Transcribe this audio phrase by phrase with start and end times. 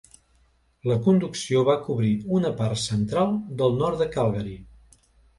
[0.91, 4.57] La conducció va cobrir una part central del nord de Calgary.